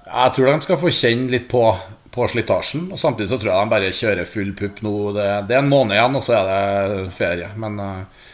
[0.07, 1.75] Jeg tror de skal få kjenne litt på
[2.11, 2.87] på slitasjen.
[2.91, 4.93] Og samtidig så tror jeg de bare kjører full pupp nå.
[5.17, 6.47] Det, det, er en måned igjen, og så er
[6.93, 7.49] det ferie.
[7.59, 8.29] Men, eh,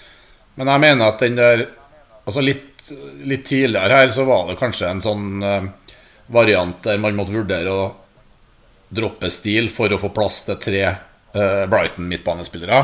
[0.60, 1.70] men jeg mener at den der
[2.24, 2.86] Altså litt,
[3.28, 5.66] litt, tidligere her så var det kanskje en sånn uh,
[6.32, 7.82] variant der man måtte vurdere å
[8.96, 12.80] droppe stil for å få plass til tre uh, Brighton midtbanespillere.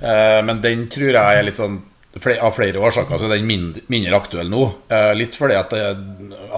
[0.00, 1.76] Men den tror jeg er litt sånn
[2.18, 4.64] av flere årsaker så er den mindre, mindre aktuell nå.
[4.90, 5.74] Eh, litt fordi at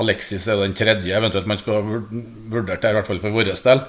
[0.00, 3.84] Alexis er den tredje eventuelt man skal vurdere til, i hvert fall for vår del.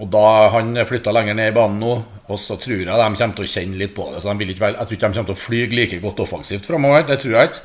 [0.00, 1.94] Og da Han flytta lenger ned i banen nå,
[2.28, 4.22] og så tror jeg de kommer til å kjenne litt på det.
[4.22, 6.68] Så de vil ikke, jeg tror ikke de kommer til å fly like godt offensivt
[6.68, 7.06] framover.
[7.08, 7.64] Det tror jeg ikke.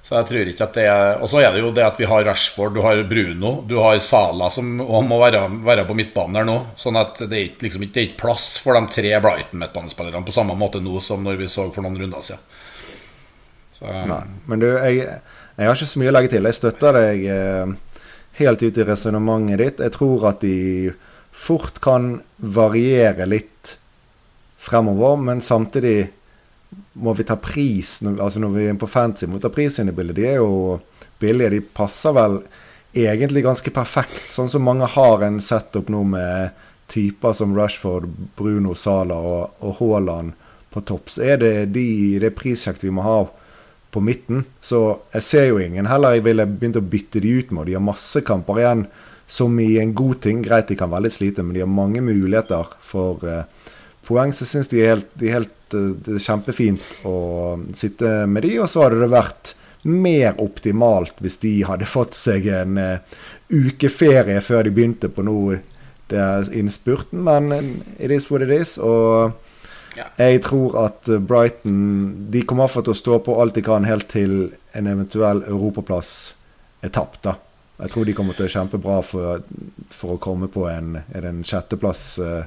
[0.00, 2.08] Så jeg tror ikke at det er Og så er det jo det at vi
[2.08, 6.48] har Rashford, du har Bruno, du har Sala som må være, være, på midtbanen der
[6.48, 6.56] nå.
[6.80, 10.80] Sånn at det er ikke, liksom, er plass for de tre Brighton-midtbanespillerne på samme måte
[10.80, 12.48] nå som når vi så for noen runder siden.
[13.76, 16.48] Så, Nei, men du, jeg, jeg, har ikke så mye å legge til.
[16.48, 18.00] Jeg støtter deg eh,
[18.40, 19.84] helt ut i resonnementet ditt.
[19.84, 20.92] Jeg tror at de
[21.32, 23.76] fort kan variere litt
[24.60, 26.10] fremover, men samtidig
[26.92, 29.90] må vi ta pris altså når vi er på fancy, må vi ta pris inn
[29.90, 30.18] i bildet.
[30.18, 30.80] De er jo
[31.20, 31.54] billige.
[31.56, 32.40] De passer vel
[32.96, 34.14] egentlig ganske perfekt.
[34.14, 36.56] Sånn som mange har en setup nå med
[36.90, 40.34] typer som Rashford, Bruno Sala og, og Haaland
[40.70, 43.20] på topp, så er det de, det prissjektet vi må ha
[43.90, 44.44] på midten.
[44.62, 47.66] Så jeg ser jo ingen heller jeg ville begynt å bytte de ut med.
[47.66, 48.84] De har masse kamper igjen
[49.30, 50.42] som i en god ting.
[50.46, 53.42] Greit, de kan være litt slite, men de har mange muligheter for uh,
[54.06, 54.34] poeng.
[54.34, 54.82] Så jeg syns de
[55.18, 57.16] de er helt det er kjempefint å
[57.76, 59.54] sitte med de, og så hadde det vært
[59.88, 65.24] mer optimalt hvis de hadde fått seg en uh, uke ferie før de begynte på
[65.24, 65.60] noe
[66.10, 67.52] det er innspurten, men
[67.98, 68.76] it is what it is.
[68.78, 69.30] Og
[70.18, 74.08] jeg tror at Brighton De kommer iallfall til å stå på alt de kan helt
[74.10, 76.34] til en eventuell europaplass
[76.82, 77.22] er tapt.
[77.26, 77.36] da.
[77.80, 79.42] Jeg tror de kommer til å kjempe bra for,
[79.94, 82.44] for å komme på en, en sjetteplass eh,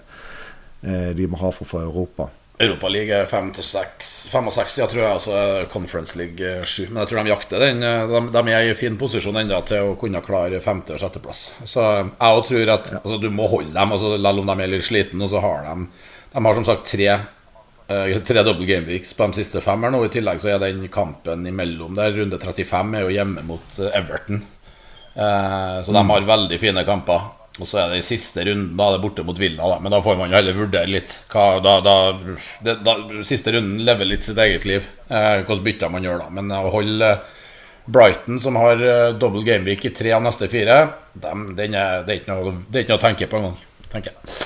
[0.82, 2.30] eh, de må ha for å få Europa.
[2.62, 5.12] Europaliga er 65, ja, tror jeg.
[5.12, 5.38] Altså
[5.74, 6.92] Conference League 7.
[6.92, 7.84] Men jeg tror de jakter den.
[7.84, 11.44] Eh, de, de er i fin posisjon ennå til å kunne klare femte- og sjetteplass.
[11.66, 14.86] Så jeg tror at altså, du må holde dem, altså, selv om de er litt
[14.86, 15.26] slitne.
[15.26, 15.88] Og så har de
[16.34, 17.16] De har som sagt tre
[17.94, 20.00] Tre double game weeks på de siste fem her nå.
[20.06, 24.40] I tillegg så er den kampen imellom der, runde 35, er jo hjemme mot Everton.
[25.14, 27.28] Så de har veldig fine kamper.
[27.62, 29.68] Og så er det i siste runden, da er det borte mot Villa.
[29.70, 29.78] Da.
[29.84, 31.14] Men da får man jo heller vurdere litt.
[31.30, 31.96] Hva, da, da,
[32.66, 32.96] det, da,
[33.28, 34.88] siste runden lever litt sitt eget liv.
[35.06, 36.32] Eh, hvilke bytter man gjør da.
[36.34, 37.12] Men å holde
[37.86, 40.80] Brighton, som har uh, double gameweek i tre av neste fire,
[41.14, 43.58] dem, den er, det, er ikke noe, det er ikke noe å tenke på engang.
[43.92, 44.38] Tenker jeg.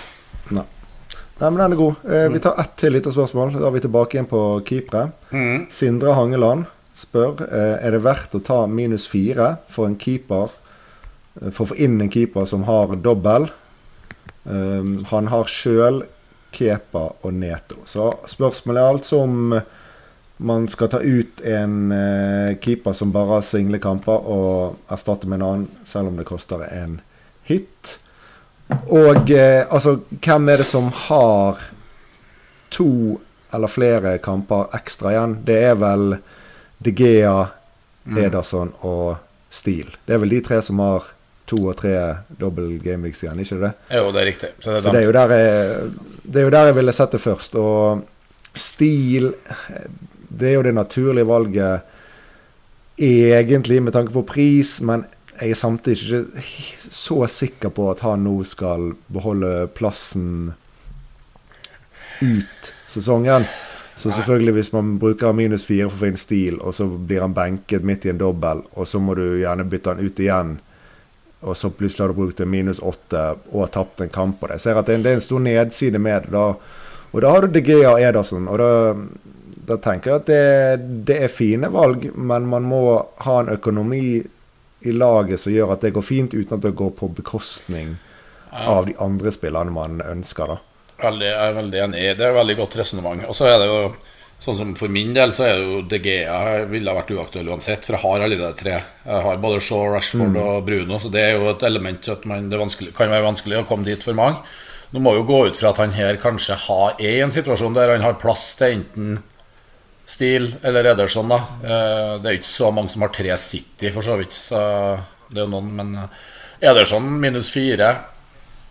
[0.57, 0.67] Nei.
[1.37, 2.05] Nei, men den er god.
[2.09, 3.55] Eh, vi tar ett til lite spørsmål.
[3.55, 5.11] Da er vi tilbake igjen på keepere.
[5.29, 5.67] Mm.
[5.71, 6.65] Sindre Hangeland
[6.97, 10.66] spør eh, Er det verdt å ta minus fire for en keeper Eh,
[11.51, 13.49] for å få inn en keeper som har dobbel.
[14.43, 16.03] Um, han har sjøl
[16.55, 17.81] Kepa og Neto.
[17.85, 19.57] Så spørsmålet er altså om
[20.37, 25.41] man skal ta ut en uh, keeper som bare har single kamper, og erstatte med
[25.41, 26.99] en annen, selv om det koster en
[27.49, 27.97] hit.
[28.87, 31.61] Og uh, altså, hvem er det som har
[32.73, 33.19] to
[33.53, 35.37] eller flere kamper ekstra igjen?
[35.47, 36.17] Det er vel
[36.83, 37.47] De Gea,
[38.05, 38.17] mm.
[38.25, 39.17] Ederson og
[39.49, 39.95] Steele.
[40.05, 41.07] Det er vel de tre som har
[41.47, 41.93] to og tre
[42.39, 43.73] double gameweeks igjen, ikke det?
[43.95, 44.49] Jo, det er riktig.
[44.59, 45.91] Så det er, Så det er, jo, der jeg,
[46.23, 47.55] det er jo der jeg ville sett det først.
[47.55, 48.03] Og
[48.57, 49.31] stil
[50.27, 51.93] Det er jo det naturlige valget
[52.97, 55.05] egentlig med tanke på pris, men
[55.37, 60.53] jeg er samtidig ikke så sikker på at han nå skal beholde plassen
[62.21, 63.45] ut sesongen.
[63.97, 67.23] Så selvfølgelig, hvis man bruker minus fire for å få inn stil, og så blir
[67.23, 70.57] han benket midt i en dobbel, og så må du gjerne bytte han ut igjen
[71.41, 74.47] og så plutselig har du brukt en minus åtte og har tapt en kamp på
[74.47, 74.57] det.
[74.57, 76.33] Jeg ser at det er en stor nedside med det.
[76.33, 76.47] Da.
[77.13, 78.47] Og da har du DG og Ederson.
[78.49, 78.71] Og da,
[79.69, 82.81] da tenker jeg at det, det, er fine valg, men man må
[83.25, 84.17] ha en økonomi
[84.81, 87.95] i laget som gjør at det går fint, uten at det går på bekostning
[88.51, 90.55] av de andre spillerne man ønsker.
[90.55, 90.59] da.
[90.97, 92.03] Veldig, jeg er veldig enig.
[92.17, 93.25] Det er et veldig godt resonnement.
[93.29, 93.81] Og så er det jo
[94.37, 97.97] Sånn som For min del så er jo De Gea ville vært uaktuell uansett, for
[97.97, 98.75] jeg har allerede tre.
[99.07, 100.41] Jeg har både Shaw, Rashford mm.
[100.43, 103.67] og Bruno, så det er jo et element at man, det kan være vanskelig å
[103.67, 104.43] komme dit for mange.
[104.93, 107.75] Nå må jo gå ut fra at han her kanskje har, er i en situasjon
[107.75, 109.17] der han har plass til enten
[110.07, 111.27] Stil eller Ederson.
[111.27, 114.31] da eh, Det er jo ikke så mange som har tre City, for så vidt.
[114.31, 114.61] Så
[115.27, 115.97] det er jo noen, men
[116.63, 117.89] Ederson minus fire.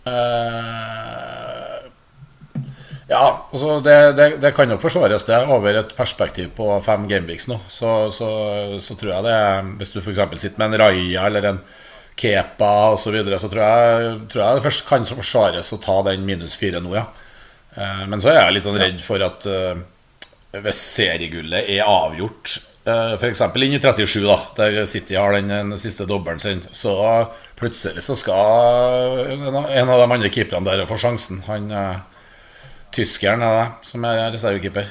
[0.09, 1.56] Eh,
[3.09, 7.47] ja, altså det, det, det, kan nok forsvares det over et perspektiv på fem gameweeks
[7.47, 7.61] nå.
[7.71, 8.31] Så, så,
[8.83, 9.37] så, tror jeg det
[9.79, 10.23] Hvis du f.eks.
[10.41, 11.61] sitter med en Raja eller en
[12.19, 16.01] Kepa osv., så, videre, så tror jeg, tror jeg det først kan forsvares å ta
[16.09, 17.05] den minus fire nå, ja.
[17.77, 19.77] Eh, men så er jeg litt sånn redd for at uh,
[20.65, 22.57] hvis seriegullet er avgjort
[22.89, 23.45] uh, f.eks.
[23.53, 26.97] inn i 37, da der City har den, den siste dobbelen sin, så
[27.61, 31.45] plutselig så skal en av de andre keeperne der få sjansen.
[31.47, 31.69] Han
[32.95, 34.91] Tyskeren er det, som er reservekeeper.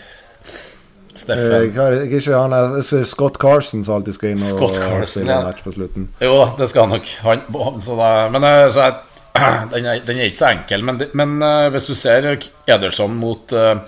[1.15, 1.77] Steffen.
[1.79, 5.39] Eh, ikke han er Scott Carson som alltid skal inn og Scott Carson, ja.
[5.45, 6.10] match på slutten.
[6.19, 7.12] Jo, det skal nok.
[7.23, 7.45] Han,
[7.84, 8.97] så da, men eh, så jeg,
[9.73, 10.84] den, er, den, er, ikke så enkel.
[10.88, 12.27] Men, men uh, hvis du ser
[12.67, 13.79] Ederson mot uh,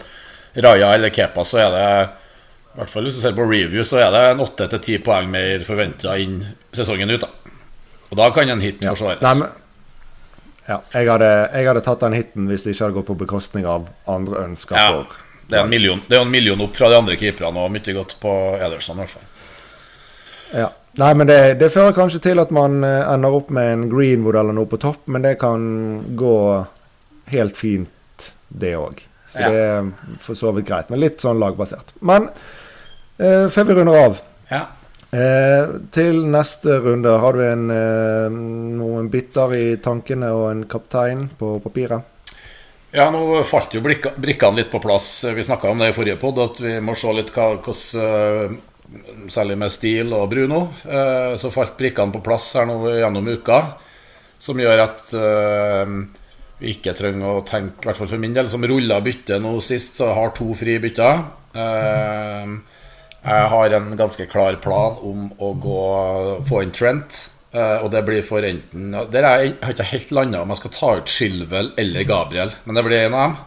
[0.55, 1.91] Raja eller Kepa, så er det
[2.77, 5.63] i hvert fall hvis du ser på review, så er det en 8-10 poeng mer
[5.65, 6.43] forventa inn
[6.75, 7.23] sesongen ut.
[7.23, 7.55] Da.
[8.11, 8.93] Og da kan en hit ja.
[8.93, 9.23] forsvares.
[9.25, 9.55] Nei, men
[10.67, 13.67] ja, jeg hadde, jeg hadde, tatt den hiten hvis det ikke hadde gått på bekostning
[13.69, 14.75] av andre ønsker.
[14.75, 17.63] Ja, for, det, er en million, det er en million opp fra de andre keeperne,
[17.63, 19.31] og mye godt på Ederson i hvert fall.
[20.57, 20.67] Ja.
[20.97, 24.39] Nei, men det, det, fører kanskje til at man eh, ender opp med en Greenwood
[24.39, 25.61] eller noe på topp, men det kan
[26.17, 26.37] gå
[27.29, 29.03] helt fint, det òg.
[29.29, 29.51] Så ja.
[29.51, 29.91] det er
[30.23, 31.93] for så vidt greit, men litt sånn lagbasert.
[32.01, 32.31] Men
[33.21, 34.17] eh, før vi runder av
[34.49, 34.63] ja.
[35.17, 38.37] Eh, til neste runde, har du en, eh,
[38.77, 42.13] noen bytter i tankene og en kaptein på papiret?
[42.93, 45.25] Ja, nå falt jo brikkene litt på plass.
[45.35, 48.57] Vi snakka om det i forrige pod, at vi må se litt hva, hvordan
[49.27, 50.61] Særlig med Stil og Bruno.
[50.87, 53.57] Eh, så falt brikkene på plass her nå gjennom uka,
[54.39, 55.91] som gjør at eh,
[56.61, 59.57] vi ikke trenger å tenke, i hvert fall for min del, som rulla bytte nå
[59.65, 61.19] sist, så har to frie bytter.
[61.51, 62.55] Eh,
[63.27, 65.81] jeg har en ganske klar plan om å gå,
[66.47, 67.25] få inn Trent.
[67.57, 70.59] Uh, og det blir for enten Der er jeg, har ikke helt landa om jeg
[70.59, 73.37] skal ta ut Shilwell eller Gabriel, men det blir en av dem.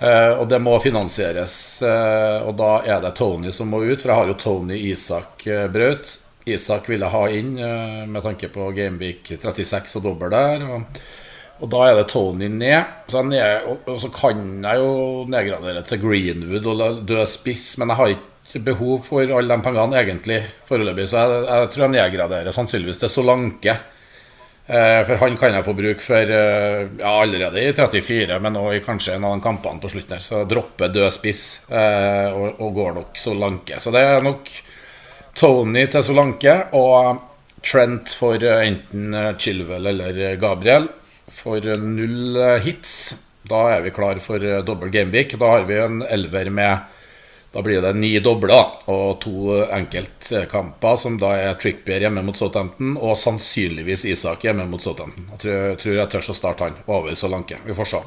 [0.00, 1.54] Uh, og det må finansieres.
[1.84, 5.44] Uh, og da er det Tony som må ut, for jeg har jo Tony Isak
[5.72, 6.14] Braut.
[6.48, 7.52] Isak ville ha inn
[8.10, 10.64] med tanke på Gameweek 36 og dobbel der.
[10.64, 11.02] Og,
[11.60, 12.96] og, da er det Tony ned.
[13.12, 14.94] Så, ned og, og, så kan jeg jo
[15.30, 19.96] nedgradere til Greenwood og dø spiss, men jeg har ikke behov for alle de pengene,
[20.00, 21.06] egentlig, foreløpig.
[21.10, 23.76] Så jeg, jeg, tror jeg nedgraderer sannsynligvis til Solanke.
[24.70, 28.76] Eh, for han kan jeg få bruk for eh, ja, allerede i 34, men òg
[28.76, 30.22] i kanskje en av de kampene på slutten her.
[30.22, 33.80] Så jeg dropper død spiss eh, og, og, går nok Solanke.
[33.82, 34.52] Så det er nok
[35.34, 37.26] Tony til Solanke og
[37.66, 40.86] Trent for enten Chilwell eller Gabriel.
[41.34, 42.94] For null hits.
[43.50, 45.34] Da er vi klar for dobbel gameweek.
[45.40, 46.99] Da har vi en elver med
[47.52, 52.94] da blir det ni dobler og to enkeltkamper, som da er Trippier hjemme mot Southampton
[52.94, 55.26] og sannsynligvis Isak hjemme mot Southampton.
[55.32, 57.58] Jeg tror, tror jeg tør å starte han over Solanke.
[57.66, 58.02] Vi får se.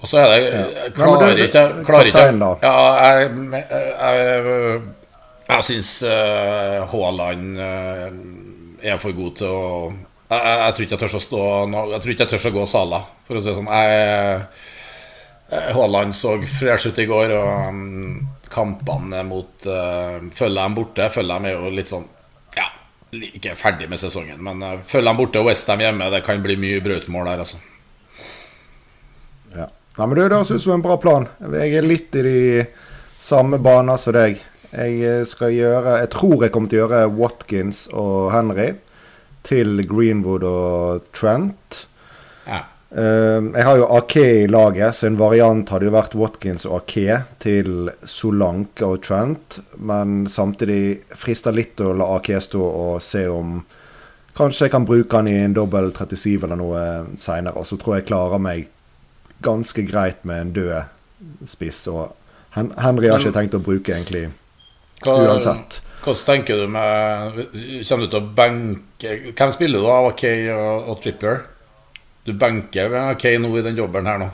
[0.00, 2.22] Og så er det Jeg klarer ikke Klarer ikke
[2.62, 4.76] Ja, jeg, jeg,
[5.50, 8.06] jeg syns uh, Haaland uh,
[8.80, 9.66] er for god til å
[10.30, 11.42] jeg, jeg, tror ikke jeg tør å stå
[11.90, 13.70] Jeg tror ikke jeg tør å gå Sala, for å si det sånn.
[15.74, 21.08] Haaland så fresh ut i går, og um, kampene mot uh, Følger dem borte.
[21.12, 22.06] Følger dem er jo litt sånn
[22.56, 22.68] Ja,
[23.14, 26.58] ikke ferdig med sesongen, men uh, følger dem borte og Westham hjemme, det kan bli
[26.60, 27.60] mye brautmål der, altså.
[29.56, 29.70] Ja.
[29.96, 31.26] Nei, men Det høres ut som en bra plan.
[31.40, 32.40] Jeg er litt i de
[33.20, 34.40] samme baner som deg.
[34.70, 38.68] Jeg eh, skal gjøre Jeg tror jeg kommer til å gjøre Watkins og Henry
[39.46, 41.84] til Greenwood og Trent.
[42.90, 46.80] Uh, jeg har jo Ake i laget, så en variant hadde jo vært Watkins og
[46.80, 49.60] Ake til Solanke og Trent.
[49.78, 53.60] Men samtidig frister litt å la Ake stå og se om
[54.40, 56.82] Kanskje jeg kan bruke han i en dobbel 37 eller noe
[57.18, 57.58] seinere.
[57.58, 58.68] Og så tror jeg jeg klarer meg
[59.42, 61.82] ganske greit med en død spiss.
[61.90, 62.14] Og
[62.54, 64.28] Hen Henry har ikke tenkt å bruke egentlig
[65.06, 65.80] uansett.
[66.00, 67.40] Hvordan tenker du med
[67.84, 71.42] Kommer du til å benke Hvem spiller du av Ake og, og Tripper?
[72.30, 74.28] Du benker Kane nå i den jobben her nå?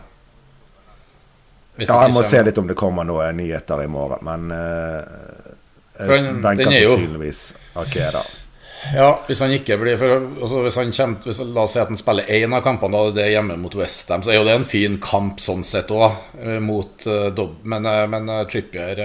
[1.77, 5.01] Hvis ja, jeg må se litt om det kommer noen nyheter i morgen, men uh,
[5.97, 7.41] jeg benker sannsynligvis
[7.81, 8.23] Ake da.
[8.93, 11.91] Ja, hvis han ikke blir for, altså hvis han kommer, hvis, La oss si at
[11.91, 14.55] han spiller én av kampene, da det er hjemme mot Westham, så er jo det
[14.61, 17.59] en fin kamp sånn sett òg, eh, mot uh, Dobb.
[17.65, 19.03] Men, uh, men uh, Trippier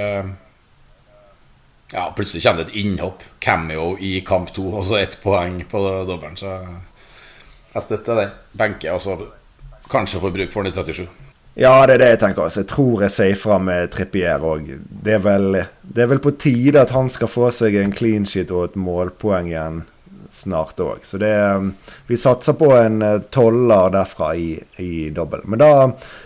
[1.92, 5.82] Ja, plutselig kommer det et innhopp, cameo, i kamp to, og så ett poeng på
[6.08, 6.60] dobbelen, så
[7.74, 8.34] jeg støtter den.
[8.58, 9.18] Benke, altså.
[9.18, 11.08] så kanskje får bruk for den i 37.
[11.60, 12.46] Ja, det er det jeg tenker.
[12.46, 14.70] Altså, jeg tror jeg sier fra med Trippier òg.
[14.88, 18.70] Det, det, er vel på tide at han skal få seg en clean sheet og
[18.70, 19.82] et målpoeng igjen
[20.32, 21.04] snart òg.
[21.04, 21.34] Så det
[22.08, 25.44] Vi satser på en eh, toller derfra i, i dobbel.
[25.44, 25.72] Men da,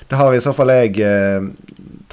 [0.10, 1.49] da, har i så fall jeg eh,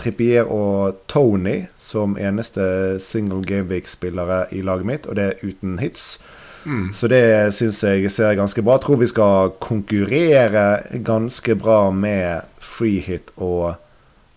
[0.00, 6.16] Trippier og Tony som eneste single gameweek-spillere i laget mitt, og det er uten hits.
[6.64, 6.92] Mm.
[6.94, 7.24] Så det
[7.56, 8.76] syns jeg ser ganske bra.
[8.78, 10.66] Jeg tror vi skal konkurrere
[11.04, 13.74] ganske bra med freehit og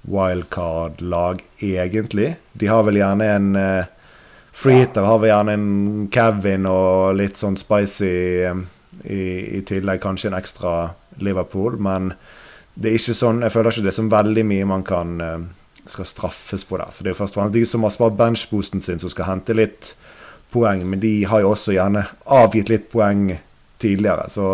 [0.05, 2.35] wildcard-lag, egentlig.
[2.53, 3.91] De har vel gjerne en uh,
[4.55, 8.13] freehitter har vel gjerne en Kevin og litt sånn spicy
[8.51, 8.65] um,
[9.03, 10.01] i, i, tillegg.
[10.03, 10.75] Kanskje en ekstra
[11.23, 12.13] Liverpool, men
[12.75, 15.45] det er ikke sånn Jeg føler ikke det er så veldig mye man kan uh,
[15.89, 16.91] skal straffes på der.
[16.91, 19.29] Så det er jo først og fremst de som har spart benchboosten sin, som skal
[19.29, 19.93] hente litt
[20.55, 23.27] poeng, men de har jo også gjerne avgitt litt poeng
[23.81, 24.29] tidligere.
[24.29, 24.45] Så,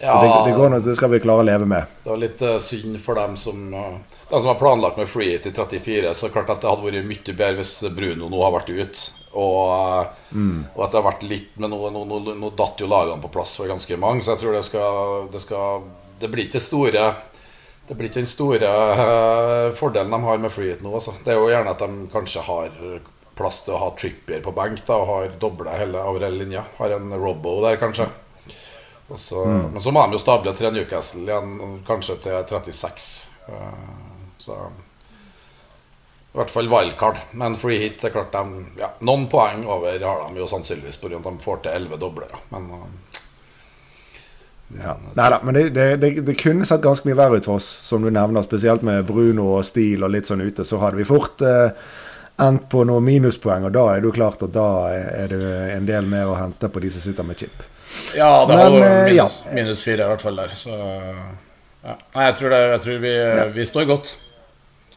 [0.00, 1.94] ja, så det, det, går noe, det skal vi klare å leve med.
[2.04, 5.36] Det var litt uh, synd for dem som, uh, dem som har planlagt med free
[5.36, 6.14] i 34.
[6.14, 9.06] Så klart at det hadde vært mye bedre hvis Bruno nå har vært ute.
[9.38, 10.60] Og, uh, mm.
[10.74, 13.28] og, at det har vært litt Men nå, nå, nå, nå datt jo lagene på
[13.34, 15.82] plass for ganske mange, så jeg tror det skal Det, skal,
[16.22, 17.10] det blir ikke store
[17.88, 18.70] det blir ikke den store
[19.78, 20.90] fordelen de har med freehit nå.
[20.98, 21.14] Altså.
[21.24, 22.74] Det er jo gjerne at de kanskje har
[23.38, 26.64] plass til å ha Trippier på benk da, og har dobla hele over hele linja.
[26.80, 28.08] Har en Robbo der, kanskje.
[29.16, 29.70] Så, mm.
[29.72, 33.08] Men så må de jo stable til Newcastle igjen, kanskje til 36.
[34.38, 34.58] Så
[36.28, 37.16] i hvert fall wildcard.
[37.40, 41.16] Men free hit er klart de, ja, Noen poeng over har de jo sannsynligvis pga.
[41.16, 42.42] at de får til elleve doblere.
[42.52, 42.84] Men uh,
[44.76, 44.92] ja.
[45.16, 47.68] Nei da, men det, det, det, det, kunne sett ganske mye verre ut for oss,
[47.88, 48.44] som du nevner.
[48.44, 50.66] Spesielt med Bruno og Stil og litt sånn ute.
[50.68, 51.72] Så hadde vi fort eh,
[52.38, 55.42] endt på noen minuspoeng, og da er det jo klart at da er det
[55.74, 57.66] en del mer å hente på de som sitter med chip.
[58.14, 59.54] Ja, det men, var eh, minus, ja.
[59.58, 60.54] minus fire i hvert fall der.
[60.54, 61.94] Så ja.
[62.14, 63.44] Nei, jeg tror, jeg tror vi, ja.
[63.54, 64.14] vi, står godt.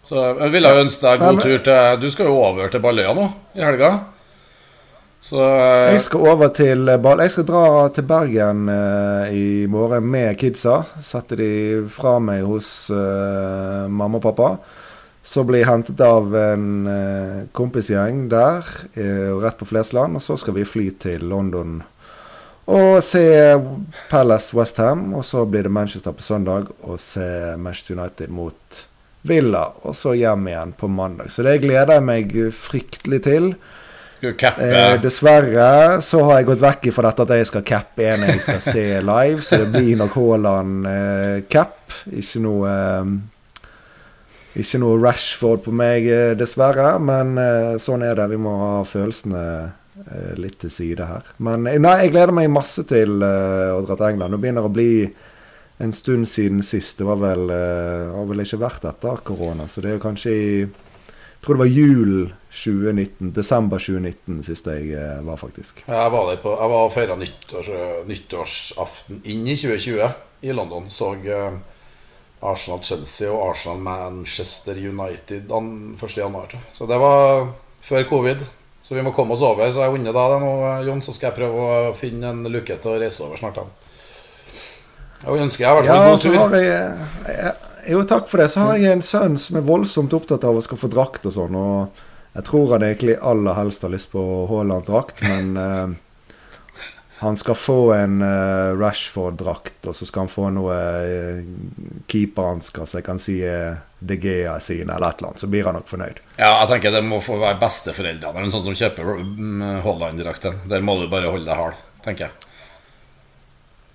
[0.02, 3.28] Så jeg ville ønske deg god tur til Du skal jo over til Balløya nå
[3.58, 3.92] i helga.
[5.22, 7.22] Så, uh, jeg skal over til eh, Ball.
[7.22, 10.80] Jeg skal dra til Bergen uh, i morgen med kidsa.
[11.06, 11.52] Sette de
[11.94, 14.56] fra meg hos uh, mamma og pappa.
[15.24, 16.66] Så blir jeg hentet av en
[17.54, 18.66] kompisgjeng der,
[19.44, 20.18] rett på Flesland.
[20.18, 21.84] Og så skal vi fly til London
[22.72, 23.26] og se
[24.10, 25.14] Palace Westham.
[25.18, 28.82] Og så blir det Manchester på søndag og se Manchester United mot
[29.28, 29.68] Villa.
[29.84, 31.32] Og så hjem igjen på mandag.
[31.32, 33.54] Så det gleder jeg meg fryktelig til.
[34.22, 38.44] Eh, dessverre så har jeg gått vekk fra dette at jeg skal cappe en jeg
[38.46, 39.42] skal se live.
[39.46, 41.78] Så det blir nok Haaland-cap.
[42.06, 43.16] Eh, ikke noe eh,
[44.60, 46.98] Ikke noe Rashford på meg, eh, dessverre.
[47.00, 48.28] Men eh, sånn er det.
[48.34, 49.44] Vi må ha følelsene
[50.04, 51.30] eh, litt til side her.
[51.40, 54.36] Men nei, jeg gleder meg masse til å dra til England.
[54.36, 54.94] Nå begynner det å bli
[55.82, 57.00] en stund siden sist.
[57.00, 60.48] Det var vel, har vel ikke vært etter korona, så det er kanskje i
[61.42, 62.12] jeg tror det var jul
[62.54, 63.32] 2019.
[63.34, 64.92] Desember 2019 sist jeg
[65.26, 65.80] var, faktisk.
[65.88, 67.72] Jeg var der på, jeg var og feira nyttårs,
[68.06, 70.86] nyttårsaften inn i 2020 i London.
[70.94, 71.16] Så
[72.42, 76.58] Arsenal-Chelsea og Arsenal-Manchester United 1.1.
[76.74, 77.48] Så det var
[77.86, 78.44] før covid.
[78.84, 79.70] Så vi må komme oss over.
[79.72, 80.54] Så jeg vunnet deg det nå,
[80.88, 81.04] Jon.
[81.06, 83.62] Så skal jeg prøve å finne en luke til å reise over snart.
[83.62, 83.92] Da.
[85.22, 86.58] Jeg ønsker jeg i hvert fall ja, god tur.
[87.38, 87.54] Jeg,
[87.94, 88.50] jo, takk for det.
[88.54, 91.36] Så har jeg en sønn som er voldsomt opptatt av å skal få drakt og
[91.38, 91.58] sånn.
[91.58, 95.94] Og jeg tror han egentlig aller helst har lyst på Haaland-drakt, men uh,
[97.22, 101.42] han skal få en uh, Rashford-drakt, og så skal han få noe uh,
[102.10, 105.44] keeperhansker som jeg kan si uh, De Gea sine, eller et eller annet.
[105.44, 106.22] Så blir han nok fornøyd.
[106.40, 110.64] Ja, jeg tenker det må få være besteforeldrene eller sånn som kjøper mm, Haaland-drakten.
[110.72, 112.50] Der må du bare holde deg hard, tenker jeg.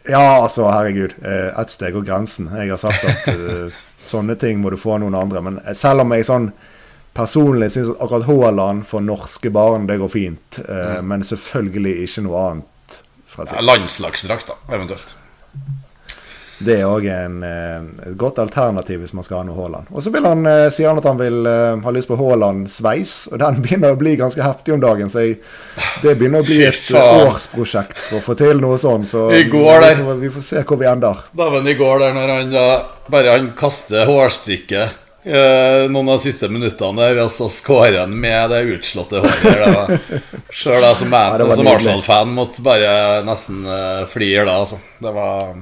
[0.09, 1.15] Ja, altså, herregud.
[1.23, 2.51] Eh, ett steg går grensen.
[2.55, 3.75] Jeg har sagt at uh,
[4.11, 5.43] sånne ting må du få av noen andre.
[5.43, 6.51] Men eh, selv om jeg sånn
[7.17, 10.61] personlig syns akkurat Haaland for norske barn, det går fint.
[10.63, 11.11] Uh, mm.
[11.11, 12.73] Men selvfølgelig ikke noe annet.
[13.37, 15.15] Fra ja, landslagsdrakt, da, eventuelt.
[16.57, 17.25] Det er òg eh,
[18.09, 19.91] et godt alternativ hvis man skal ha noe Haaland.
[19.93, 23.43] Og så han, eh, sier han at han vil uh, ha lyst på Haaland-sveis, og
[23.43, 25.13] den begynner å bli ganske heftig om dagen.
[25.13, 25.39] Så jeg,
[26.01, 29.05] det begynner å bli et årsprosjekt for å få til noe sånn.
[29.09, 29.45] Så vi,
[30.23, 31.27] vi får se hvor vi ender.
[31.37, 32.69] Dæven, i går der når han da
[33.13, 38.53] bare han kaster hårstrikket noen av de siste minuttene der, og så skårer han med
[38.53, 40.05] det utslåtte håret.
[40.55, 44.79] Sjøl jeg som, ja, som Arsenal-fan måtte bare nesten uh, flire da, altså.
[45.03, 45.57] Det var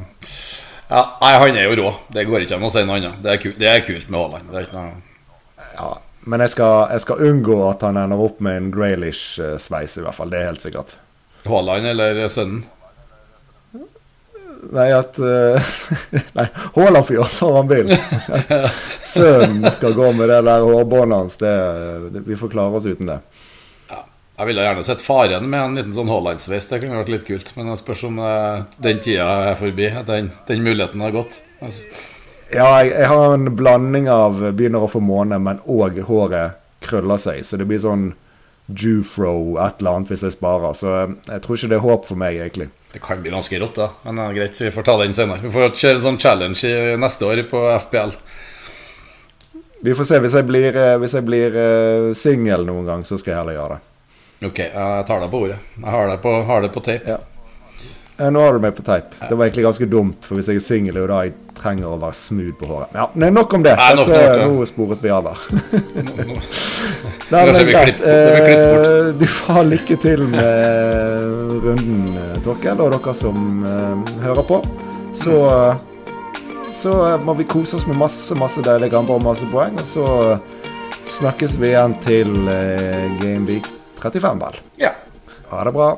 [0.89, 1.93] ja, nei, han er jo rå.
[2.13, 3.23] Det går ikke an å si noe annet.
[3.25, 4.75] Det er kult, det er kult med Haaland.
[4.75, 4.85] Noe...
[5.75, 5.89] Ja,
[6.29, 10.19] men jeg skal, jeg skal, unngå at han ender opp med en Graylish-sveis, i hvert
[10.19, 10.31] fall.
[10.33, 10.95] Det er helt sikkert.
[11.49, 12.63] Haaland eller sønnen?
[14.73, 15.73] Nei, at uh,
[16.39, 17.93] Nei, Haaland får gjøre som han vil.
[19.15, 21.37] Sønnen skal gå med det der hårbåndet hans.
[21.41, 21.55] Det,
[22.15, 23.21] det, vi får klare oss uten det.
[24.35, 26.67] Jeg ville gjerne sett faren med en liten sånn Haaland-sveis.
[26.67, 27.53] Det kunne vært litt kult.
[27.55, 29.93] Men jeg spørs om uh, den tida er forbi.
[30.09, 31.39] Den, den muligheten har gått.
[31.63, 37.23] Ja, jeg, jeg, har en blanding av begynner å få måne, men òg håret krøller
[37.23, 37.45] seg.
[37.47, 38.11] Så det blir sånn
[38.67, 40.75] Jufro et eller annet hvis jeg sparer.
[40.77, 42.71] Så eh, jeg tror ikke det er håp for meg, egentlig.
[42.95, 43.89] Det kan bli ganske rått, da.
[44.07, 45.43] Men ja, greit, vi får ta den senere.
[45.43, 48.15] Vi får kjøre en sånn challenge i neste år på FPL.
[49.83, 50.21] Vi får se.
[50.23, 53.75] Hvis jeg blir, hvis jeg blir uh, singel noen gang, så skal jeg heller gjøre
[53.75, 53.91] det.
[54.47, 55.59] Ok, jeg tar deg på ordet.
[55.75, 57.17] Jeg har det på, har det på tape.
[57.17, 57.34] Ja.
[58.17, 58.31] Ja.
[58.31, 59.15] nå har du meg på teip.
[59.21, 61.95] Det var egentlig ganske dumt, for hvis jeg er singel, er jo da jeg trenger
[61.95, 62.95] å være smooth på håret.
[62.95, 63.75] Ja, nei, Nok om det.
[63.79, 65.39] Nei, nok, Dette, nok, Nå sporet vi av der.
[68.05, 74.47] Eh, du får ha lykke til med runden, eh, Torkel, og dere som uh, hører
[74.49, 74.61] på.
[75.19, 75.37] Så,
[76.75, 79.79] så må vi kose oss med masse masse deilige kamper og masse poeng.
[79.81, 80.07] Og så
[81.21, 83.71] snakkes vi igjen til uh, Gameweek
[84.03, 84.59] 35 ball.
[84.81, 84.95] Ja.
[85.51, 85.95] Ha det bra.